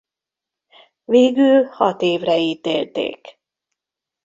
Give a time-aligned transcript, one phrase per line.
[1.03, 3.39] Végül hat évre ítélték.